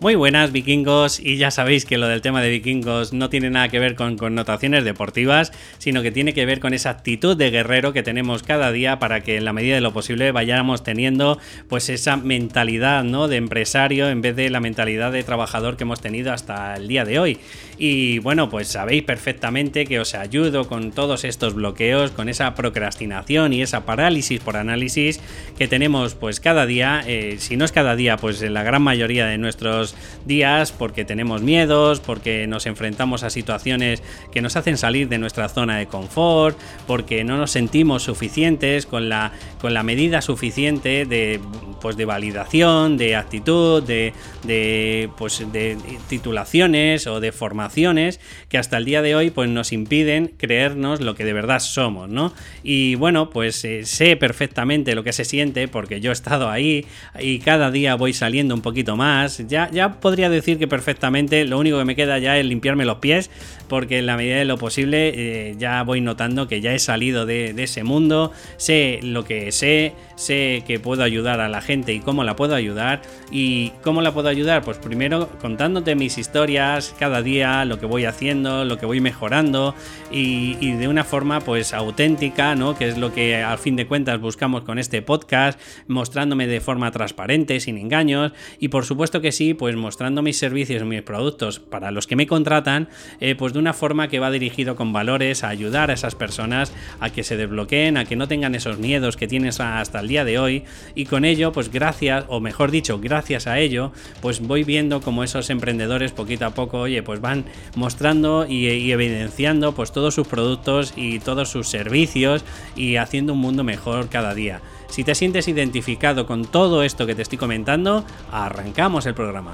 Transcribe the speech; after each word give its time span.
Muy 0.00 0.14
buenas 0.14 0.50
vikingos 0.50 1.20
y 1.20 1.36
ya 1.36 1.50
sabéis 1.50 1.84
que 1.84 1.98
lo 1.98 2.08
del 2.08 2.22
tema 2.22 2.40
de 2.40 2.48
vikingos 2.48 3.12
no 3.12 3.28
tiene 3.28 3.50
nada 3.50 3.68
que 3.68 3.78
ver 3.78 3.96
con 3.96 4.16
connotaciones 4.16 4.82
deportivas, 4.82 5.52
sino 5.76 6.00
que 6.00 6.10
tiene 6.10 6.32
que 6.32 6.46
ver 6.46 6.58
con 6.58 6.72
esa 6.72 6.88
actitud 6.88 7.36
de 7.36 7.50
guerrero 7.50 7.92
que 7.92 8.02
tenemos 8.02 8.42
cada 8.42 8.72
día 8.72 8.98
para 8.98 9.20
que 9.20 9.36
en 9.36 9.44
la 9.44 9.52
medida 9.52 9.74
de 9.74 9.82
lo 9.82 9.92
posible 9.92 10.32
vayamos 10.32 10.82
teniendo 10.84 11.38
pues 11.68 11.90
esa 11.90 12.16
mentalidad 12.16 13.04
¿no? 13.04 13.28
de 13.28 13.36
empresario 13.36 14.08
en 14.08 14.22
vez 14.22 14.36
de 14.36 14.48
la 14.48 14.60
mentalidad 14.60 15.12
de 15.12 15.22
trabajador 15.22 15.76
que 15.76 15.84
hemos 15.84 16.00
tenido 16.00 16.32
hasta 16.32 16.76
el 16.76 16.88
día 16.88 17.04
de 17.04 17.18
hoy. 17.18 17.38
Y 17.76 18.20
bueno, 18.20 18.48
pues 18.48 18.68
sabéis 18.68 19.02
perfectamente 19.02 19.84
que 19.84 20.00
os 20.00 20.14
ayudo 20.14 20.66
con 20.66 20.92
todos 20.92 21.24
estos 21.24 21.52
bloqueos, 21.52 22.10
con 22.10 22.30
esa 22.30 22.54
procrastinación 22.54 23.52
y 23.52 23.60
esa 23.60 23.84
parálisis 23.84 24.40
por 24.40 24.56
análisis 24.56 25.20
que 25.58 25.68
tenemos 25.68 26.14
pues 26.14 26.40
cada 26.40 26.64
día, 26.64 27.02
eh, 27.06 27.36
si 27.38 27.58
no 27.58 27.66
es 27.66 27.72
cada 27.72 27.96
día, 27.96 28.16
pues 28.16 28.40
en 28.40 28.54
la 28.54 28.62
gran 28.62 28.80
mayoría 28.80 29.26
de 29.26 29.36
nuestros 29.36 29.89
días 30.24 30.72
porque 30.72 31.04
tenemos 31.04 31.42
miedos, 31.42 32.00
porque 32.00 32.46
nos 32.46 32.66
enfrentamos 32.66 33.22
a 33.22 33.30
situaciones 33.30 34.02
que 34.32 34.40
nos 34.40 34.56
hacen 34.56 34.76
salir 34.76 35.08
de 35.08 35.18
nuestra 35.18 35.48
zona 35.48 35.78
de 35.78 35.86
confort, 35.86 36.58
porque 36.86 37.24
no 37.24 37.36
nos 37.36 37.50
sentimos 37.50 38.02
suficientes 38.02 38.86
con 38.86 39.08
la, 39.08 39.32
con 39.60 39.74
la 39.74 39.82
medida 39.82 40.22
suficiente 40.22 41.04
de, 41.04 41.40
pues 41.80 41.96
de 41.96 42.04
validación, 42.04 42.96
de 42.96 43.16
actitud, 43.16 43.82
de, 43.82 44.12
de, 44.44 45.08
pues 45.16 45.44
de 45.52 45.76
titulaciones 46.08 47.06
o 47.06 47.20
de 47.20 47.32
formaciones 47.32 48.20
que 48.48 48.58
hasta 48.58 48.76
el 48.76 48.84
día 48.84 49.02
de 49.02 49.14
hoy 49.14 49.30
pues 49.30 49.48
nos 49.48 49.72
impiden 49.72 50.32
creernos 50.36 51.00
lo 51.00 51.14
que 51.14 51.24
de 51.24 51.32
verdad 51.32 51.60
somos, 51.60 52.08
¿no? 52.08 52.32
Y 52.62 52.94
bueno, 52.96 53.30
pues 53.30 53.64
eh, 53.64 53.84
sé 53.84 54.16
perfectamente 54.16 54.94
lo 54.94 55.04
que 55.04 55.12
se 55.12 55.24
siente 55.24 55.68
porque 55.68 56.00
yo 56.00 56.10
he 56.10 56.12
estado 56.12 56.50
ahí 56.50 56.86
y 57.18 57.38
cada 57.40 57.70
día 57.70 57.94
voy 57.94 58.12
saliendo 58.12 58.54
un 58.54 58.62
poquito 58.62 58.96
más, 58.96 59.46
ya, 59.48 59.70
ya 59.70 59.79
podría 59.88 60.28
decir 60.28 60.58
que 60.58 60.68
perfectamente 60.68 61.44
lo 61.44 61.58
único 61.58 61.78
que 61.78 61.84
me 61.84 61.96
queda 61.96 62.18
ya 62.18 62.38
es 62.38 62.44
limpiarme 62.44 62.84
los 62.84 62.98
pies, 62.98 63.30
porque 63.68 63.98
en 63.98 64.06
la 64.06 64.16
medida 64.16 64.36
de 64.36 64.44
lo 64.44 64.58
posible 64.58 65.12
eh, 65.14 65.54
ya 65.58 65.82
voy 65.82 66.00
notando 66.00 66.48
que 66.48 66.60
ya 66.60 66.74
he 66.74 66.78
salido 66.78 67.26
de, 67.26 67.54
ese 67.56 67.84
mundo, 67.84 68.32
sé 68.56 69.00
lo 69.02 69.24
que 69.24 69.52
sé, 69.52 69.94
sé 70.16 70.64
que 70.66 70.78
puedo 70.78 71.02
ayudar 71.02 71.40
a 71.40 71.48
la 71.48 71.60
gente 71.60 71.92
y 71.92 72.00
cómo 72.00 72.24
la 72.24 72.36
puedo 72.36 72.54
ayudar. 72.54 73.02
¿Y 73.30 73.70
cómo 73.82 74.02
la 74.02 74.12
puedo 74.12 74.28
ayudar? 74.28 74.62
Pues 74.64 74.78
primero 74.78 75.28
contándote 75.40 75.94
mis 75.94 76.18
historias 76.18 76.94
cada 76.98 77.22
día, 77.22 77.64
lo 77.64 77.78
que 77.78 77.86
voy 77.86 78.04
haciendo, 78.04 78.64
lo 78.64 78.76
que 78.76 78.86
voy 78.86 79.00
mejorando 79.00 79.74
y, 80.10 80.56
y 80.60 80.72
de 80.72 80.88
una 80.88 81.04
forma 81.04 81.40
pues 81.40 81.72
auténtica, 81.72 82.54
¿no? 82.56 82.76
Que 82.76 82.88
es 82.88 82.98
lo 82.98 83.12
que 83.12 83.36
al 83.36 83.58
fin 83.58 83.76
de 83.76 83.86
cuentas 83.86 84.20
buscamos 84.20 84.62
con 84.62 84.78
este 84.78 85.00
podcast, 85.02 85.60
mostrándome 85.86 86.46
de 86.46 86.60
forma 86.60 86.90
transparente, 86.90 87.60
sin 87.60 87.78
engaños 87.78 88.32
y 88.58 88.68
por 88.68 88.84
supuesto 88.84 89.20
que 89.20 89.32
sí, 89.32 89.54
pues 89.54 89.69
pues 89.70 89.76
mostrando 89.76 90.20
mis 90.20 90.36
servicios, 90.36 90.82
mis 90.82 91.02
productos 91.02 91.60
para 91.60 91.92
los 91.92 92.08
que 92.08 92.16
me 92.16 92.26
contratan, 92.26 92.88
eh, 93.20 93.36
pues 93.36 93.52
de 93.52 93.60
una 93.60 93.72
forma 93.72 94.08
que 94.08 94.18
va 94.18 94.32
dirigido 94.32 94.74
con 94.74 94.92
valores 94.92 95.44
a 95.44 95.48
ayudar 95.48 95.90
a 95.90 95.92
esas 95.92 96.16
personas 96.16 96.72
a 96.98 97.10
que 97.10 97.22
se 97.22 97.36
desbloqueen, 97.36 97.96
a 97.96 98.04
que 98.04 98.16
no 98.16 98.26
tengan 98.26 98.56
esos 98.56 98.78
miedos 98.78 99.16
que 99.16 99.28
tienes 99.28 99.60
hasta 99.60 100.00
el 100.00 100.08
día 100.08 100.24
de 100.24 100.40
hoy 100.40 100.64
y 100.96 101.04
con 101.04 101.24
ello, 101.24 101.52
pues 101.52 101.70
gracias, 101.70 102.24
o 102.26 102.40
mejor 102.40 102.72
dicho, 102.72 102.98
gracias 102.98 103.46
a 103.46 103.60
ello, 103.60 103.92
pues 104.20 104.40
voy 104.40 104.64
viendo 104.64 105.02
como 105.02 105.22
esos 105.22 105.50
emprendedores 105.50 106.10
poquito 106.10 106.46
a 106.46 106.50
poco, 106.50 106.80
oye, 106.80 107.04
pues 107.04 107.20
van 107.20 107.44
mostrando 107.76 108.46
y, 108.48 108.66
y 108.66 108.90
evidenciando 108.90 109.72
pues 109.76 109.92
todos 109.92 110.16
sus 110.16 110.26
productos 110.26 110.94
y 110.96 111.20
todos 111.20 111.48
sus 111.48 111.68
servicios 111.68 112.44
y 112.74 112.96
haciendo 112.96 113.34
un 113.34 113.38
mundo 113.38 113.62
mejor 113.62 114.08
cada 114.08 114.34
día. 114.34 114.62
Si 114.90 115.04
te 115.04 115.14
sientes 115.14 115.48
identificado 115.48 116.26
con 116.26 116.44
todo 116.44 116.82
esto 116.82 117.06
que 117.06 117.14
te 117.14 117.22
estoy 117.22 117.38
comentando, 117.38 118.04
arrancamos 118.30 119.06
el 119.06 119.14
programa. 119.14 119.52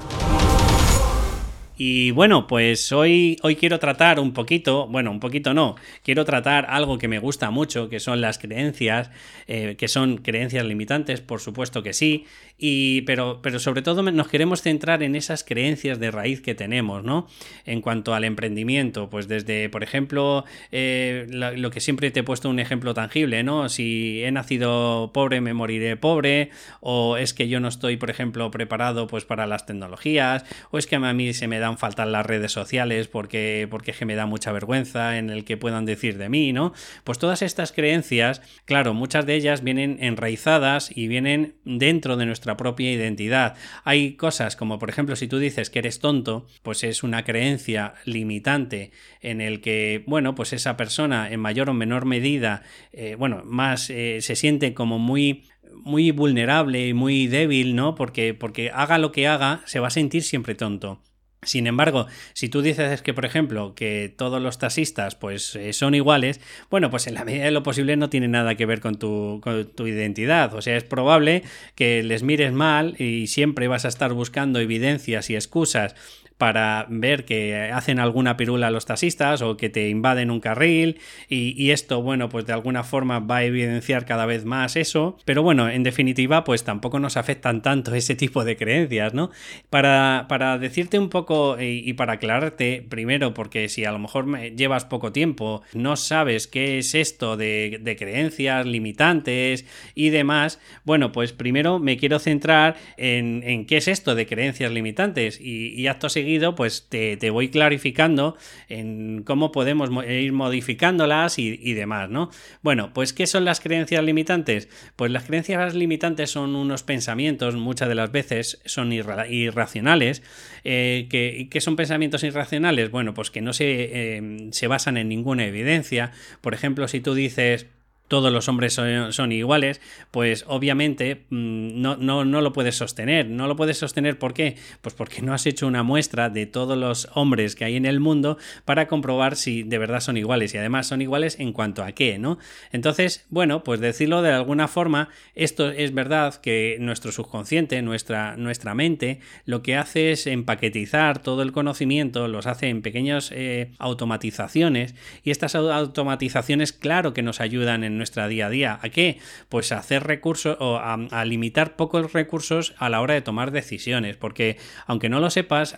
Y 1.79 2.09
bueno, 2.09 2.47
pues 2.47 2.91
hoy, 2.91 3.37
hoy 3.43 3.55
quiero 3.55 3.77
tratar 3.77 4.19
un 4.19 4.33
poquito, 4.33 4.87
bueno, 4.87 5.11
un 5.11 5.19
poquito 5.19 5.53
no, 5.53 5.75
quiero 6.03 6.25
tratar 6.25 6.65
algo 6.69 6.97
que 6.97 7.07
me 7.07 7.19
gusta 7.19 7.51
mucho, 7.51 7.87
que 7.87 7.99
son 7.99 8.19
las 8.19 8.39
creencias, 8.39 9.11
eh, 9.47 9.75
que 9.77 9.87
son 9.87 10.17
creencias 10.17 10.65
limitantes, 10.65 11.21
por 11.21 11.39
supuesto 11.39 11.83
que 11.83 11.93
sí, 11.93 12.25
y, 12.57 13.01
pero, 13.01 13.41
pero 13.43 13.59
sobre 13.59 13.83
todo 13.83 14.01
nos 14.01 14.27
queremos 14.27 14.63
centrar 14.63 15.03
en 15.03 15.15
esas 15.15 15.43
creencias 15.43 15.99
de 15.99 16.09
raíz 16.09 16.41
que 16.41 16.55
tenemos, 16.55 17.03
¿no? 17.03 17.27
En 17.65 17.81
cuanto 17.81 18.15
al 18.15 18.23
emprendimiento, 18.23 19.11
pues 19.11 19.27
desde, 19.27 19.69
por 19.69 19.83
ejemplo, 19.83 20.45
eh, 20.71 21.27
lo, 21.29 21.69
que 21.69 21.79
siempre 21.79 22.09
te 22.09 22.21
he 22.21 22.23
puesto 22.23 22.49
un 22.49 22.59
ejemplo 22.59 22.95
tangible, 22.95 23.43
¿no? 23.43 23.69
Si 23.69 24.23
he 24.23 24.31
nacido 24.31 25.11
pobre, 25.13 25.41
me 25.41 25.53
moriré 25.53 25.95
pobre, 25.95 26.49
o 26.79 27.17
es 27.17 27.35
que 27.35 27.47
yo 27.47 27.59
no 27.59 27.67
estoy, 27.67 27.97
por 27.97 28.09
ejemplo, 28.09 28.49
preparado 28.49 29.05
pues 29.05 29.25
para 29.25 29.45
las 29.45 29.67
tecnologías, 29.67 30.43
o 30.71 30.79
es 30.79 30.87
que 30.87 30.95
a 30.95 31.13
mí 31.13 31.33
se 31.35 31.47
me 31.47 31.59
da 31.59 31.66
faltan 31.75 32.11
las 32.11 32.25
redes 32.25 32.51
sociales 32.51 33.07
porque, 33.07 33.67
porque 33.69 33.91
que 33.91 34.05
me 34.05 34.15
da 34.15 34.25
mucha 34.25 34.51
vergüenza 34.51 35.17
en 35.17 35.29
el 35.29 35.43
que 35.43 35.57
puedan 35.57 35.85
decir 35.85 36.17
de 36.17 36.29
mí, 36.29 36.53
¿no? 36.53 36.73
Pues 37.03 37.19
todas 37.19 37.41
estas 37.41 37.71
creencias, 37.71 38.41
claro, 38.65 38.93
muchas 38.93 39.25
de 39.25 39.35
ellas 39.35 39.63
vienen 39.63 39.97
enraizadas 39.99 40.95
y 40.95 41.07
vienen 41.07 41.55
dentro 41.65 42.15
de 42.15 42.25
nuestra 42.25 42.55
propia 42.55 42.91
identidad. 42.91 43.55
Hay 43.83 44.13
cosas 44.13 44.55
como, 44.55 44.79
por 44.79 44.89
ejemplo, 44.89 45.15
si 45.15 45.27
tú 45.27 45.39
dices 45.39 45.69
que 45.69 45.79
eres 45.79 45.99
tonto, 45.99 46.47
pues 46.61 46.83
es 46.83 47.03
una 47.03 47.23
creencia 47.23 47.95
limitante 48.05 48.91
en 49.21 49.41
el 49.41 49.61
que, 49.61 50.03
bueno, 50.07 50.35
pues 50.35 50.53
esa 50.53 50.77
persona 50.77 51.29
en 51.31 51.39
mayor 51.39 51.69
o 51.69 51.73
menor 51.73 52.05
medida, 52.05 52.63
eh, 52.93 53.15
bueno, 53.17 53.41
más 53.45 53.89
eh, 53.89 54.19
se 54.21 54.35
siente 54.35 54.73
como 54.73 54.99
muy 54.99 55.43
muy 55.83 56.11
vulnerable 56.11 56.87
y 56.87 56.93
muy 56.93 57.27
débil, 57.27 57.75
¿no? 57.75 57.95
Porque, 57.95 58.33
porque 58.33 58.71
haga 58.73 58.97
lo 58.97 59.11
que 59.11 59.27
haga, 59.27 59.61
se 59.65 59.79
va 59.79 59.87
a 59.87 59.91
sentir 59.91 60.23
siempre 60.23 60.55
tonto. 60.55 61.01
Sin 61.43 61.67
embargo, 61.67 62.07
si 62.33 62.49
tú 62.49 62.63
dices 62.63 63.03
que, 63.03 63.13
por 63.13 63.23
ejemplo, 63.23 63.75
que 63.75 64.13
todos 64.15 64.41
los 64.41 64.57
taxistas 64.57 65.15
pues 65.15 65.55
eh, 65.55 65.71
son 65.71 65.93
iguales, 65.93 66.41
bueno, 66.71 66.89
pues 66.89 67.05
en 67.05 67.13
la 67.13 67.25
medida 67.25 67.45
de 67.45 67.51
lo 67.51 67.61
posible 67.61 67.95
no 67.95 68.09
tiene 68.09 68.27
nada 68.27 68.55
que 68.55 68.65
ver 68.65 68.81
con 68.81 68.97
tu, 68.97 69.39
con 69.43 69.67
tu 69.67 69.85
identidad. 69.85 70.53
O 70.55 70.61
sea, 70.61 70.75
es 70.75 70.83
probable 70.83 71.43
que 71.75 72.01
les 72.01 72.23
mires 72.23 72.53
mal 72.53 72.99
y 72.99 73.27
siempre 73.27 73.67
vas 73.67 73.85
a 73.85 73.89
estar 73.89 74.13
buscando 74.13 74.59
evidencias 74.59 75.29
y 75.29 75.35
excusas 75.35 75.95
para 76.37 76.85
ver 76.89 77.25
que 77.25 77.71
hacen 77.73 77.99
alguna 77.99 78.37
pirula 78.37 78.67
a 78.67 78.71
los 78.71 78.85
taxistas 78.85 79.41
o 79.41 79.57
que 79.57 79.69
te 79.69 79.89
invaden 79.89 80.29
un 80.29 80.39
carril 80.39 80.99
y, 81.29 81.71
esto, 81.71 82.01
bueno, 82.01 82.29
pues 82.29 82.45
de 82.45 82.53
alguna 82.53 82.83
forma 82.83 83.19
va 83.19 83.37
a 83.37 83.43
evidenciar 83.43 84.05
cada 84.05 84.25
vez 84.25 84.45
más 84.45 84.75
eso, 84.75 85.17
pero 85.25 85.43
bueno, 85.43 85.69
en 85.69 85.83
definitiva, 85.83 86.43
pues 86.43 86.63
tampoco 86.63 86.99
nos 86.99 87.17
afectan 87.17 87.61
tanto 87.61 87.93
ese 87.93 88.15
tipo 88.15 88.45
de 88.45 88.55
creencias, 88.55 89.13
¿no? 89.13 89.31
Para, 89.69 90.25
para 90.29 90.57
decirte 90.57 90.99
un 90.99 91.09
poco 91.09 91.57
y, 91.59 91.91
para 91.93 92.13
aclararte, 92.13 92.85
primero, 92.87 93.33
porque 93.33 93.69
si 93.69 93.85
a 93.85 93.91
lo 93.91 93.99
mejor 93.99 94.25
me 94.25 94.51
llevas 94.51 94.85
poco 94.85 95.11
tiempo, 95.11 95.63
no 95.73 95.95
sabes 95.95 96.47
qué 96.47 96.77
es 96.77 96.95
esto 96.95 97.35
de, 97.35 97.79
de 97.81 97.95
creencias 97.95 98.65
limitantes 98.65 99.65
y 99.95 100.09
demás, 100.09 100.59
bueno, 100.85 101.11
pues 101.11 101.33
primero 101.33 101.79
me 101.79 101.97
quiero 101.97 102.19
centrar 102.19 102.75
en, 102.97 103.41
en 103.43 103.65
qué 103.65 103.77
es 103.77 103.87
esto 103.87 104.15
de 104.15 104.27
creencias 104.27 104.71
limitantes 104.71 105.39
y, 105.41 105.73
y 105.73 105.87
acto 105.87 106.09
pues 106.55 106.87
te, 106.89 107.29
voy 107.29 107.49
clarificando 107.49 108.35
en 108.69 109.23
cómo 109.23 109.51
podemos 109.51 109.89
ir 110.05 110.33
modificándolas 110.33 111.39
y, 111.39 111.73
demás, 111.73 112.09
¿no? 112.09 112.29
Bueno, 112.61 112.91
pues 112.93 113.13
¿qué 113.13 113.27
son 113.27 113.45
las 113.45 113.59
creencias 113.59 114.03
limitantes? 114.03 114.69
Pues 114.95 115.11
las 115.11 115.23
creencias 115.23 115.75
limitantes 115.75 116.31
son 116.31 116.55
unos 116.55 116.83
pensamientos, 116.83 117.55
muchas 117.55 117.89
de 117.89 117.95
las 117.95 118.11
veces 118.11 118.61
son 118.65 118.91
irracionales. 118.93 120.23
Eh, 120.63 121.07
¿Qué 121.09 121.61
son 121.61 121.75
pensamientos 121.75 122.23
irracionales? 122.23 122.91
Bueno, 122.91 123.13
pues 123.13 123.31
que 123.31 123.41
no 123.41 123.53
se, 123.53 124.17
eh, 124.17 124.47
se 124.51 124.67
basan 124.67 124.97
en 124.97 125.09
ninguna 125.09 125.45
evidencia. 125.45 126.11
Por 126.41 126.53
ejemplo, 126.53 126.87
si 126.87 126.99
tú 126.99 127.13
dices 127.13 127.67
todos 128.07 128.31
los 128.31 128.47
hombres 128.47 128.73
son, 128.73 129.31
iguales, 129.31 129.81
pues 130.11 130.45
obviamente 130.47 131.25
mm, 131.29 131.81
no, 131.81 131.97
no, 131.97 132.25
no, 132.25 132.41
lo 132.41 132.53
puedes 132.53 132.75
sostener. 132.75 133.27
No 133.27 133.47
lo 133.47 133.55
puedes 133.55 133.77
sostener 133.77 134.17
¿por 134.17 134.33
qué? 134.33 134.55
Pues 134.81 134.95
porque 134.95 135.21
no 135.21 135.33
has 135.33 135.45
hecho 135.45 135.67
una 135.67 135.83
muestra 135.83 136.29
de 136.29 136.45
todos 136.45 136.77
los 136.77 137.09
hombres 137.13 137.55
que 137.55 137.65
hay 137.65 137.75
en 137.75 137.85
el 137.85 137.99
mundo 137.99 138.37
para 138.65 138.87
comprobar 138.87 139.35
si 139.35 139.63
de 139.63 139.77
verdad 139.77 139.99
son 139.99 140.17
iguales. 140.17 140.53
Y 140.53 140.57
además 140.57 140.87
son 140.87 141.01
iguales 141.01 141.39
en 141.39 141.53
cuanto 141.53 141.83
a 141.83 141.91
qué, 141.91 142.17
¿no? 142.17 142.37
Entonces, 142.71 143.25
bueno, 143.29 143.63
pues 143.63 143.79
decirlo 143.79 144.21
de 144.21 144.31
alguna 144.31 144.67
forma, 144.67 145.09
esto 145.35 145.69
es 145.69 145.93
verdad 145.93 146.35
que 146.35 146.77
nuestro 146.79 147.11
subconsciente, 147.11 147.81
nuestra, 147.81 148.37
nuestra 148.37 148.73
mente, 148.73 149.19
lo 149.45 149.61
que 149.61 149.75
hace 149.75 150.11
es 150.11 150.27
empaquetizar 150.27 151.21
todo 151.21 151.41
el 151.41 151.51
conocimiento, 151.51 152.27
los 152.27 152.47
hace 152.47 152.69
en 152.69 152.81
pequeñas 152.81 153.31
eh, 153.33 153.71
automatizaciones 153.79 154.95
y 155.23 155.31
estas 155.31 155.55
automatizaciones, 155.55 156.73
claro 156.73 157.13
que 157.13 157.21
nos 157.21 157.41
ayudan 157.41 157.83
en 157.83 157.96
nuestra 157.97 158.27
día 158.27 158.47
a 158.47 158.49
día. 158.49 158.79
¿A 158.81 158.89
qué? 158.89 159.19
Pues 159.49 159.71
a 159.71 159.79
hacer 159.79 160.03
recursos 160.03 160.57
o 160.59 160.77
a, 160.77 161.25
limitar 161.25 161.75
pocos 161.75 162.13
recursos 162.13 162.75
a 162.77 162.89
la 162.89 163.01
hora 163.01 163.13
de 163.13 163.21
tomar 163.21 163.51
decisiones, 163.51 164.17
porque 164.17 164.57
aunque 164.85 165.09
no 165.09 165.19
lo 165.19 165.29
sepas, 165.29 165.77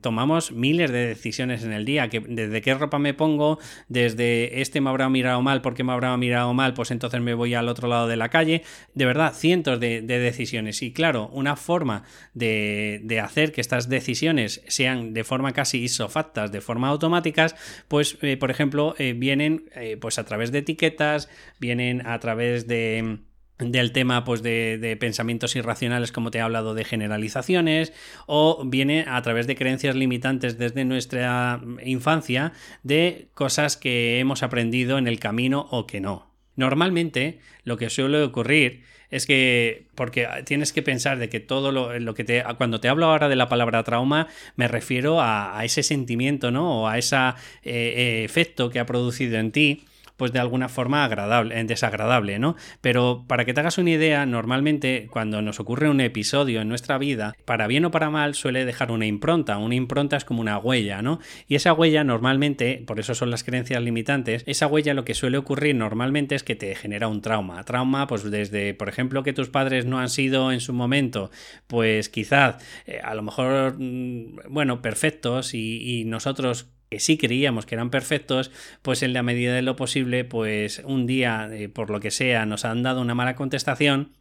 tomamos 0.00 0.52
miles 0.52 0.90
de 0.90 1.06
decisiones 1.06 1.64
en 1.64 1.72
el 1.72 1.84
día, 1.84 2.08
que 2.08 2.20
desde 2.20 2.60
qué 2.60 2.74
ropa 2.74 2.98
me 2.98 3.14
pongo, 3.14 3.58
desde 3.88 4.60
este 4.60 4.80
me 4.80 4.90
habrá 4.90 5.08
mirado 5.08 5.40
mal, 5.42 5.62
porque 5.62 5.84
me 5.84 5.92
habrá 5.92 6.16
mirado 6.16 6.52
mal, 6.54 6.74
pues 6.74 6.90
entonces 6.90 7.20
me 7.20 7.34
voy 7.34 7.54
al 7.54 7.68
otro 7.68 7.88
lado 7.88 8.08
de 8.08 8.16
la 8.16 8.28
calle, 8.28 8.62
de 8.94 9.04
verdad, 9.04 9.32
cientos 9.34 9.78
de, 9.80 10.02
decisiones. 10.02 10.82
Y 10.82 10.92
claro, 10.92 11.28
una 11.32 11.56
forma 11.56 12.04
de, 12.34 13.00
de, 13.04 13.20
hacer 13.20 13.52
que 13.52 13.60
estas 13.60 13.88
decisiones 13.88 14.62
sean 14.66 15.12
de 15.12 15.24
forma 15.24 15.52
casi 15.52 15.78
isofactas, 15.78 16.52
de 16.52 16.60
forma 16.60 16.88
automáticas, 16.88 17.54
pues 17.88 18.18
eh, 18.22 18.36
por 18.36 18.50
ejemplo, 18.50 18.94
eh, 18.98 19.14
vienen 19.16 19.64
eh, 19.74 19.96
pues 20.00 20.18
a 20.18 20.24
través 20.24 20.52
de 20.52 20.58
etiquetas, 20.58 21.28
vienen 21.58 22.06
a 22.06 22.18
través 22.18 22.66
de 22.66 23.18
del 23.58 23.90
tema 23.90 24.24
pues 24.24 24.42
de, 24.42 24.78
de, 24.78 24.96
pensamientos 24.96 25.56
irracionales 25.56 26.12
como 26.12 26.30
te 26.30 26.38
he 26.38 26.40
hablado 26.40 26.74
de 26.74 26.84
generalizaciones 26.84 27.92
o 28.26 28.62
viene 28.64 29.04
a 29.08 29.20
través 29.22 29.48
de 29.48 29.56
creencias 29.56 29.96
limitantes 29.96 30.58
desde 30.58 30.84
nuestra 30.84 31.60
infancia 31.84 32.52
de 32.84 33.30
cosas 33.34 33.76
que 33.76 34.20
hemos 34.20 34.44
aprendido 34.44 34.96
en 34.96 35.08
el 35.08 35.18
camino 35.18 35.66
o 35.70 35.88
que 35.88 36.00
no. 36.00 36.30
Normalmente 36.54 37.40
lo 37.64 37.76
que 37.76 37.90
suele 37.90 38.22
ocurrir 38.22 38.84
es 39.10 39.26
que, 39.26 39.86
porque 39.94 40.28
tienes 40.44 40.72
que 40.72 40.82
pensar 40.82 41.18
de 41.18 41.28
que 41.28 41.40
todo 41.40 41.72
lo, 41.72 42.14
que 42.14 42.24
te, 42.24 42.44
cuando 42.58 42.80
te 42.80 42.88
hablo 42.88 43.06
ahora 43.06 43.28
de 43.28 43.36
la 43.36 43.48
palabra 43.48 43.82
trauma, 43.84 44.28
me 44.56 44.68
refiero 44.68 45.20
a, 45.20 45.58
ese 45.64 45.82
sentimiento, 45.82 46.50
¿no? 46.50 46.82
O 46.82 46.88
a 46.88 46.98
ese 46.98 47.16
eh, 47.62 48.22
efecto 48.24 48.70
que 48.70 48.80
ha 48.80 48.86
producido 48.86 49.38
en 49.38 49.52
ti 49.52 49.84
pues 50.18 50.32
de 50.32 50.40
alguna 50.40 50.68
forma 50.68 51.04
agradable, 51.04 51.64
desagradable, 51.64 52.38
¿no? 52.38 52.56
Pero 52.82 53.24
para 53.26 53.44
que 53.44 53.54
te 53.54 53.60
hagas 53.60 53.78
una 53.78 53.90
idea, 53.90 54.26
normalmente 54.26 55.06
cuando 55.10 55.40
nos 55.40 55.60
ocurre 55.60 55.88
un 55.88 56.00
episodio 56.00 56.60
en 56.60 56.68
nuestra 56.68 56.98
vida, 56.98 57.36
para 57.44 57.68
bien 57.68 57.84
o 57.84 57.90
para 57.90 58.10
mal, 58.10 58.34
suele 58.34 58.64
dejar 58.64 58.90
una 58.90 59.06
impronta. 59.06 59.56
Una 59.58 59.76
impronta 59.76 60.16
es 60.16 60.24
como 60.24 60.40
una 60.40 60.58
huella, 60.58 61.00
¿no? 61.02 61.20
Y 61.46 61.54
esa 61.54 61.72
huella 61.72 62.02
normalmente, 62.02 62.82
por 62.84 62.98
eso 62.98 63.14
son 63.14 63.30
las 63.30 63.44
creencias 63.44 63.80
limitantes, 63.80 64.42
esa 64.46 64.66
huella 64.66 64.92
lo 64.92 65.04
que 65.04 65.14
suele 65.14 65.38
ocurrir 65.38 65.76
normalmente 65.76 66.34
es 66.34 66.42
que 66.42 66.56
te 66.56 66.74
genera 66.74 67.06
un 67.06 67.22
trauma. 67.22 67.62
Trauma, 67.62 68.08
pues 68.08 68.28
desde, 68.28 68.74
por 68.74 68.88
ejemplo, 68.88 69.22
que 69.22 69.32
tus 69.32 69.48
padres 69.48 69.86
no 69.86 70.00
han 70.00 70.10
sido 70.10 70.50
en 70.50 70.60
su 70.60 70.72
momento, 70.72 71.30
pues 71.68 72.08
quizás 72.08 72.56
eh, 72.86 73.00
a 73.02 73.14
lo 73.14 73.22
mejor, 73.22 73.76
mm, 73.78 74.50
bueno, 74.50 74.82
perfectos 74.82 75.54
y 75.54 76.04
nosotros 76.06 76.72
que 76.88 77.00
sí 77.00 77.18
creíamos 77.18 77.66
que 77.66 77.74
eran 77.74 77.90
perfectos, 77.90 78.50
pues 78.82 79.02
en 79.02 79.12
la 79.12 79.22
medida 79.22 79.54
de 79.54 79.62
lo 79.62 79.76
posible, 79.76 80.24
pues 80.24 80.82
un 80.84 81.06
día, 81.06 81.48
eh, 81.52 81.68
por 81.68 81.90
lo 81.90 82.00
que 82.00 82.10
sea, 82.10 82.46
nos 82.46 82.64
han 82.64 82.82
dado 82.82 83.00
una 83.00 83.14
mala 83.14 83.36
contestación 83.36 84.12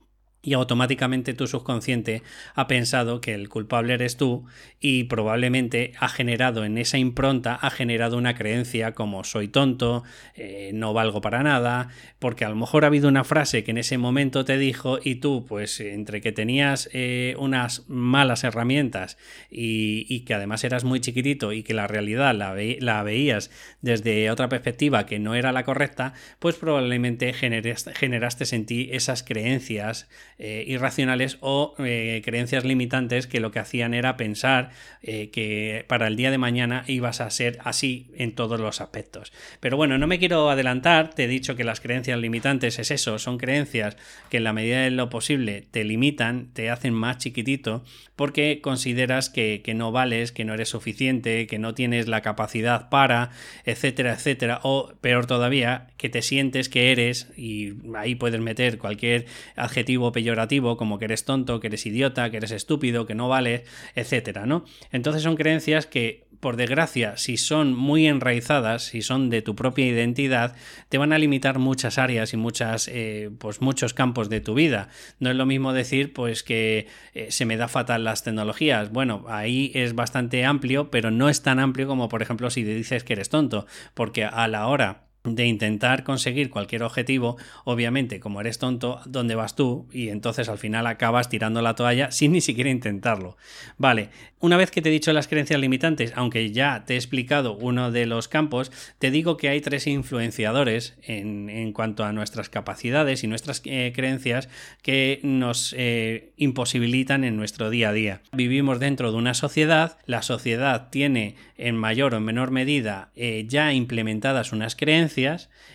y 0.41 0.53
automáticamente 0.53 1.33
tu 1.33 1.47
subconsciente 1.47 2.23
ha 2.53 2.67
pensado 2.67 3.21
que 3.21 3.33
el 3.33 3.49
culpable 3.49 3.93
eres 3.93 4.17
tú 4.17 4.45
y 4.79 5.05
probablemente 5.05 5.93
ha 5.99 6.07
generado 6.07 6.63
en 6.63 6.77
esa 6.77 6.97
impronta, 6.97 7.55
ha 7.55 7.69
generado 7.69 8.17
una 8.17 8.35
creencia 8.35 8.93
como 8.93 9.23
soy 9.23 9.47
tonto, 9.47 10.03
eh, 10.35 10.71
no 10.73 10.93
valgo 10.93 11.21
para 11.21 11.43
nada, 11.43 11.89
porque 12.19 12.45
a 12.45 12.49
lo 12.49 12.55
mejor 12.55 12.83
ha 12.83 12.87
habido 12.87 13.09
una 13.09 13.23
frase 13.23 13.63
que 13.63 13.71
en 13.71 13.79
ese 13.79 13.97
momento 13.97 14.45
te 14.45 14.57
dijo 14.57 14.99
y 15.03 15.15
tú 15.15 15.45
pues 15.47 15.79
entre 15.79 16.21
que 16.21 16.31
tenías 16.31 16.89
eh, 16.93 17.35
unas 17.39 17.83
malas 17.89 18.43
herramientas 18.43 19.17
y, 19.49 20.17
que 20.27 20.33
además 20.33 20.63
eras 20.63 20.83
muy 20.83 20.99
chiquitito 20.99 21.53
y 21.53 21.63
que 21.63 21.73
la 21.73 21.87
realidad 21.87 22.35
la, 22.35 22.55
la, 22.79 23.03
veías 23.03 23.51
desde 23.81 24.29
otra 24.29 24.49
perspectiva 24.49 25.05
que 25.05 25.19
no 25.19 25.35
era 25.35 25.51
la 25.51 25.63
correcta, 25.63 26.13
pues 26.39 26.55
probablemente 26.55 27.33
generaste 27.33 28.55
en 28.55 28.65
ti 28.65 28.89
esas 28.91 29.23
creencias 29.23 30.09
eh, 30.39 30.63
irracionales 30.67 31.37
o 31.41 31.73
eh, 31.79 32.21
creencias 32.23 32.63
limitantes 32.63 33.25
que 33.25 33.39
lo 33.39 33.49
que 33.51 33.57
hacían 33.57 33.95
era 33.95 34.17
pensar 34.17 34.69
eh, 35.01 35.31
que 35.31 35.83
para 35.87 36.05
el 36.07 36.15
día 36.15 36.29
de 36.29 36.37
mañana 36.37 36.83
ibas 36.87 37.21
a 37.21 37.29
ser 37.31 37.57
así 37.63 38.11
en 38.15 38.35
todos 38.35 38.59
los 38.59 38.79
aspectos. 38.79 39.33
Pero 39.59 39.77
bueno, 39.77 39.97
no 39.97 40.05
me 40.05 40.19
quiero 40.19 40.49
adelantar, 40.51 41.09
te 41.09 41.23
he 41.23 41.27
dicho 41.27 41.55
que 41.55 41.63
las 41.63 41.81
creencias 41.81 42.19
limitantes 42.19 42.77
es 42.77 42.91
eso, 42.91 43.17
son 43.17 43.39
creencias 43.39 43.97
que 44.29 44.37
en 44.37 44.43
la 44.43 44.53
medida 44.53 44.81
de 44.81 44.91
lo 44.91 45.09
posible 45.09 45.65
te 45.71 45.83
limitan, 45.83 46.53
te 46.53 46.69
hacen 46.69 46.93
más 46.93 47.17
chiquitito 47.17 47.83
porque 48.15 48.61
consideras 48.61 49.29
que, 49.29 49.61
que 49.63 49.73
no 49.73 49.91
vales, 49.91 50.31
que 50.31 50.43
no 50.43 50.53
eres 50.53 50.69
suficiente, 50.69 51.47
que 51.47 51.59
no 51.59 51.73
tienes 51.73 52.07
la 52.07 52.21
capacidad 52.21 52.89
para, 52.89 53.29
etcétera, 53.63 54.13
etcétera, 54.13 54.59
o 54.63 54.93
peor 55.01 55.27
todavía, 55.27 55.87
que 55.97 56.09
te 56.09 56.21
sientes 56.21 56.67
que 56.67 56.91
eres, 56.91 57.29
y 57.37 57.73
ahí 57.95 58.15
puedes 58.15 58.41
meter 58.41 58.79
cualquier 58.79 59.25
adjetivo 59.55 60.11
peyorativo 60.27 60.75
como 60.75 60.99
que 60.99 61.05
eres 61.05 61.23
tonto, 61.23 61.61
que 61.61 61.67
eres 61.67 61.85
idiota, 61.85 62.29
que 62.29 62.37
eres 62.37 62.51
estúpido, 62.51 63.05
que 63.05 63.15
no 63.15 63.29
vales, 63.29 63.61
etcétera, 63.95 64.45
¿no? 64.45 64.65
Entonces 64.91 65.23
son 65.23 65.37
creencias 65.37 65.85
que 65.85 66.27
por 66.41 66.57
desgracia, 66.57 67.15
si 67.15 67.37
son 67.37 67.73
muy 67.73 68.07
enraizadas, 68.07 68.83
si 68.83 69.01
son 69.01 69.29
de 69.29 69.41
tu 69.41 69.55
propia 69.55 69.87
identidad, 69.87 70.55
te 70.89 70.97
van 70.97 71.13
a 71.13 71.17
limitar 71.17 71.59
muchas 71.59 71.97
áreas 71.97 72.33
y 72.33 72.37
muchas, 72.37 72.89
eh, 72.89 73.31
pues 73.39 73.61
muchos 73.61 73.93
campos 73.93 74.29
de 74.29 74.41
tu 74.41 74.53
vida. 74.53 74.89
No 75.19 75.31
es 75.31 75.37
lo 75.37 75.45
mismo 75.45 75.71
decir, 75.71 76.13
pues 76.13 76.43
que 76.43 76.87
eh, 77.13 77.27
se 77.31 77.45
me 77.45 77.57
da 77.57 77.69
fatal 77.69 78.03
las 78.03 78.23
tecnologías. 78.23 78.91
Bueno, 78.91 79.25
ahí 79.29 79.71
es 79.73 79.95
bastante 79.95 80.45
amplio, 80.45 80.91
pero 80.91 81.09
no 81.09 81.29
es 81.29 81.41
tan 81.41 81.59
amplio 81.59 81.87
como, 81.87 82.09
por 82.09 82.21
ejemplo, 82.21 82.49
si 82.49 82.63
dices 82.63 83.05
que 83.05 83.13
eres 83.13 83.29
tonto, 83.29 83.65
porque 83.93 84.25
a 84.25 84.47
la 84.47 84.67
hora 84.67 85.06
de 85.35 85.45
intentar 85.45 86.03
conseguir 86.03 86.49
cualquier 86.49 86.83
objetivo, 86.83 87.37
obviamente, 87.63 88.19
como 88.19 88.41
eres 88.41 88.59
tonto, 88.59 88.99
¿dónde 89.05 89.35
vas 89.35 89.55
tú? 89.55 89.87
Y 89.91 90.09
entonces 90.09 90.49
al 90.49 90.57
final 90.57 90.87
acabas 90.87 91.29
tirando 91.29 91.61
la 91.61 91.75
toalla 91.75 92.11
sin 92.11 92.31
ni 92.31 92.41
siquiera 92.41 92.69
intentarlo. 92.69 93.37
Vale, 93.77 94.09
una 94.39 94.57
vez 94.57 94.69
que 94.69 94.81
te 94.81 94.89
he 94.89 94.91
dicho 94.91 95.13
las 95.13 95.27
creencias 95.27 95.59
limitantes, 95.59 96.13
aunque 96.15 96.51
ya 96.51 96.85
te 96.85 96.93
he 96.93 96.97
explicado 96.97 97.55
uno 97.55 97.91
de 97.91 98.05
los 98.05 98.27
campos, 98.27 98.71
te 98.99 99.09
digo 99.09 99.35
que 99.35 99.49
hay 99.49 99.61
tres 99.61 99.87
influenciadores 99.87 100.95
en, 101.01 101.73
cuanto 101.73 102.03
a 102.03 102.13
nuestras 102.13 102.49
capacidades 102.49 103.23
y 103.23 103.27
nuestras 103.27 103.61
eh, 103.65 103.91
creencias 103.95 104.49
que 104.83 105.19
nos 105.23 105.73
eh, 105.77 106.33
imposibilitan 106.37 107.23
en 107.23 107.35
nuestro 107.35 107.69
día 107.69 107.89
a 107.89 107.93
día. 107.93 108.21
Vivimos 108.31 108.79
dentro 108.79 109.11
de 109.11 109.17
una 109.17 109.33
sociedad, 109.33 109.97
la 110.05 110.21
sociedad 110.21 110.89
tiene 110.89 111.35
en 111.57 111.75
mayor 111.75 112.13
o 112.13 112.19
menor 112.19 112.51
medida 112.51 113.09
eh, 113.15 113.45
ya 113.47 113.73
implementadas 113.73 114.51
unas 114.51 114.75
creencias, 114.75 115.16